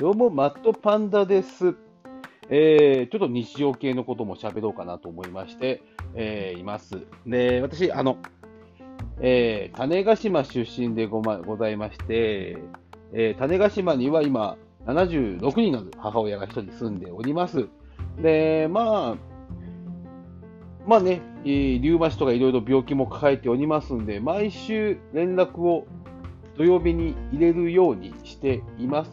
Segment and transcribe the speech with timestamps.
[0.00, 1.74] どうも、マットパンダです。
[2.48, 5.82] えー、ちょっと日常系のことも喋ろうかなと思いまして、
[6.14, 7.02] えー、います。
[7.26, 8.16] で、私、あの、
[9.20, 12.56] えー、種子島出身でご,、ま、ございまして、
[13.12, 17.68] えー、種子島には今、76人の母親が1人住んでおります。
[18.22, 19.16] で、まあ、
[20.86, 25.86] まあね、リウマチとかいろいろ病気も抱えておりますんで、毎週連絡を
[26.56, 29.10] 土曜日に入れるようにしています。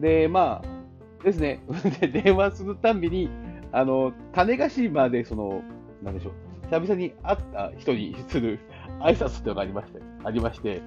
[0.00, 1.60] で、まあ、ですね、
[2.24, 3.30] 電話するたんびに、
[3.72, 5.62] あの、種子島で、その、
[6.02, 6.32] なんでしょう、
[6.70, 8.60] 久々に会った人にする
[9.00, 10.80] 挨拶っていうのがありまして、ありまして、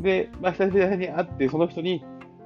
[0.00, 2.04] で、まあ、久々に会って、その人に、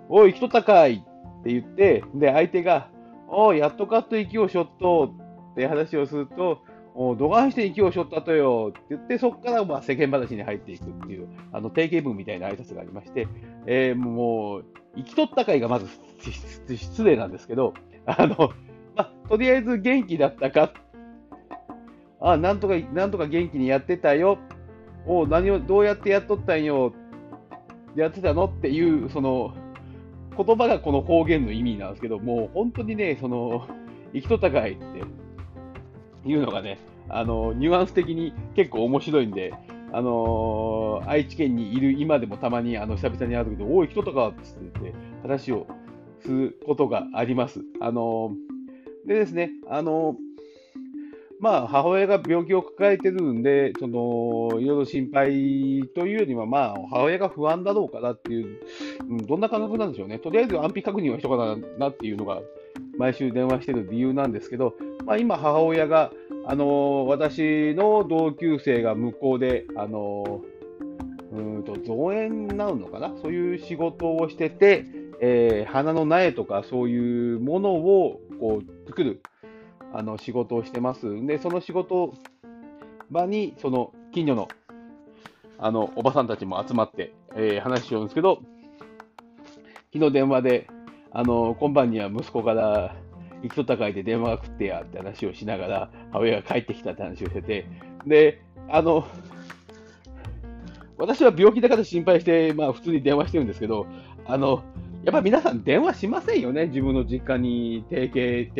[0.08, 2.88] おい、人高いって言って、で、相手が、
[3.28, 5.12] おい、やっとかっと息をしょっと
[5.52, 6.60] って話をすると、
[6.98, 8.70] おどがんして息をしょったとよ。
[8.70, 13.28] って言って、そこからまあ世間話に入っていくっていう、あの定型文みたいな挨拶がありまして、
[13.66, 14.64] えー、もう、
[14.96, 15.86] 生きとった会がまず
[16.74, 17.74] 失礼なんですけど、
[18.06, 18.50] あの、
[18.96, 20.72] まあ、とりあえず元気だったか、
[22.18, 24.38] あ、なんとか、なんとか元気にやってたよ、
[25.06, 26.94] お何を、どうやってやっとったんよ、
[27.94, 28.46] やってたの？
[28.46, 29.54] っていう、その、
[30.34, 33.66] 言葉がこの方言の意味なんですけど、もう本当にね、その、
[34.14, 34.84] 生きとったかいって
[36.26, 39.54] いうのがね、あの、ニュアンス的に結構面白いんで、
[39.92, 45.66] あのー、愛知県にいる今でもたまにあの久々に会うときに、おい、人とかっつって話を
[46.20, 47.64] することがあります。
[47.80, 50.16] あのー、でですね、あのー、
[51.38, 58.60] まあ、母親が病気を抱えてるんで、その、いろいろ心配というよりは、まあ、母親が不安だろうかなっていう、
[59.08, 60.18] うん、どんな感覚なんでしょうね。
[60.18, 62.40] とりあえず安否確認はしとかななっていうのが、
[62.98, 64.74] 毎週電話してる理由なんですけど、
[65.06, 66.12] まあ、今、母親が、
[66.48, 70.42] あの私の同級生が向こうで、あの
[71.32, 74.84] うんと造園なのかな、そういう仕事をしてて、
[75.20, 79.22] えー、花の苗とかそういうものをこう作る
[79.92, 81.26] あの仕事をしてますん。
[81.26, 82.12] で、その仕事
[83.10, 84.48] 場に、その近所の
[85.58, 88.40] あのおばさんたちも集まって、えー、話しようんですけど、
[89.92, 90.66] 昨日電話で、
[91.12, 92.96] あの今晩には息子から、
[93.42, 97.66] 行きとったかいで電話が来ってやって話をしながら、母親が帰ってきたって話をしてて、
[98.06, 99.06] で、あの、
[100.98, 103.86] 私は病気だから心配して、まあ普通に電話してるんですけど、
[104.26, 104.64] あの、
[105.04, 108.52] やっぱ皆さん電話しませんよね、自分の実家に定期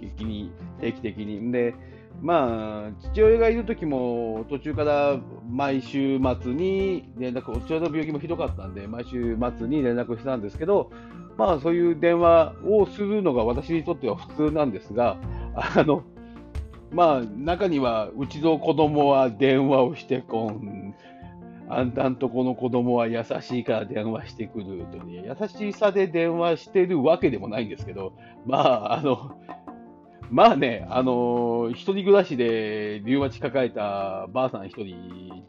[0.00, 1.52] 的に、定期的に。
[1.52, 1.74] で、
[2.22, 5.20] まあ、父親がいる時も途中から
[5.50, 10.90] 毎週末に連絡、父親の病気もひどかったんで、毎週末に連絡したんですけど、
[11.36, 15.18] まあそういう電話をするのが私にとっては普通なんですが、
[15.54, 16.04] あの、
[16.92, 20.94] まあ中には、うちの子供は電話をしてこん、
[21.68, 28.12] あんたんとこの子供は優しいから電話してくるとね、優しさで電話してるわけでもないんですけど、
[28.46, 29.36] まあ、あの、
[30.34, 34.96] まあね、あの一人暮らしでリウマチ抱えたばあさん一人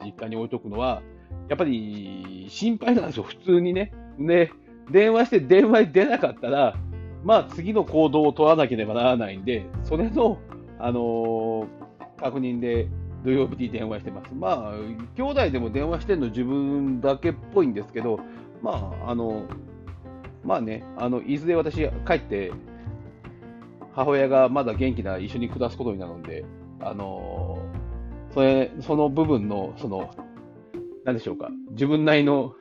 [0.03, 1.01] 実家に置いとくのは、
[1.49, 3.91] やっぱり心配なんですよ、普通にね。
[4.19, 4.51] ね、
[4.91, 6.75] 電話して電話に出なかったら、
[7.23, 10.37] まあ次の行動を取らなければならないんで、それの、
[10.77, 11.67] あのー、
[12.19, 12.87] 確認で
[13.23, 14.35] 土曜日に電話してます。
[14.35, 14.73] まあ、
[15.15, 18.19] 兄弟でも電話してるの自分だけっぽいんですけど、
[18.61, 19.47] まあ、あの、
[20.43, 22.51] まあね、あの、いずれ私帰って、
[23.95, 26.45] 母親がまだ元気な一緒に暮らすことになるんで、
[26.81, 30.11] あのー、それ、その部分の、その、
[31.05, 32.55] なんでしょうか、自分なりの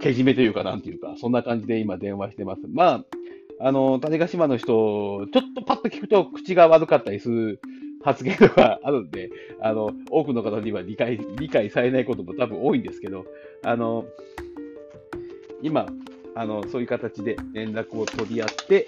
[0.00, 2.62] けじめというか、なんていうか、そんな感じで今電話してます。
[2.68, 3.04] まあ、
[3.60, 7.60] あの、種子島の人、ちょっとパッと聞くと口が悪かったりする
[8.02, 9.30] 発言があるんで、
[9.60, 13.24] あの、多くの方には理解、理解されないことも多分多いんですけど、
[13.62, 14.04] あの、
[15.62, 15.86] 今、
[16.34, 18.86] あの、そういう形で連絡を取り合って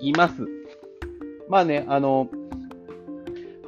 [0.00, 0.57] います。
[1.48, 2.28] まあね、あの、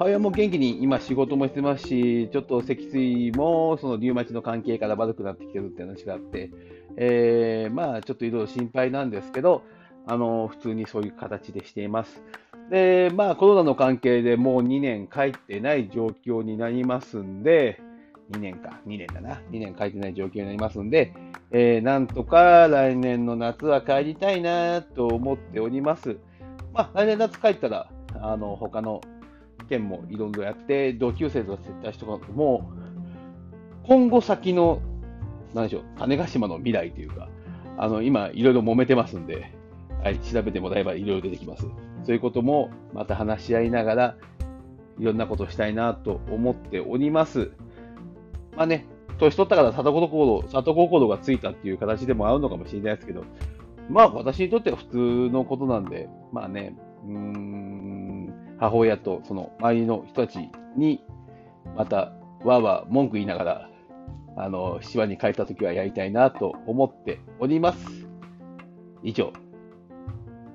[0.00, 6.50] 母親も元気に今仕事もしてますし、ちょっと脊椎もそのリウマチの関係から悪くなってきてるって話があって、
[6.96, 9.62] えー、まあちょっといろいろ心配なんですけど、
[10.06, 12.22] あの、普通にそういう形でしています。
[12.70, 17.78] で、まあコロナの関係でもう2年帰ってない状況になりますんで、
[18.32, 21.12] 2年か、2年だな、2年帰ってない状況になりますんで、
[21.50, 26.16] えー、なんとか来年の夏は帰りたいなと思っております。
[26.72, 27.88] まあ来年夏帰ったら、
[28.20, 29.00] あの、他の
[29.68, 32.70] 県もいろいろやって、同級生と接待した人も、
[33.84, 34.80] 今後先の、
[35.54, 37.28] 何でしょう、種子島の未来というか、
[37.78, 39.52] あの、今、いろいろ揉めてますんで、
[40.02, 41.66] はい、調べてもらえばいろいろ出てきます。
[42.04, 44.16] そういうこともまた話し合いながら、
[44.98, 47.52] いろんなことをしたいなと思っております。
[48.56, 48.86] まあね、
[49.18, 53.24] 年取ったから里心、里心がついたっていう形でもあるのかもしれないですけど、
[53.90, 54.96] まあ私にとっては普通
[55.32, 61.04] のことなんで、まあね、うん、母親とその周りの人たちに、
[61.76, 62.12] また、
[62.44, 63.70] わーわー文句言いながら、
[64.36, 68.06] あの、芝に帰った時はやりたいなと思っております。
[69.02, 69.32] 以上、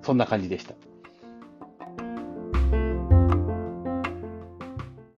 [0.02, 0.74] そんな感じでした。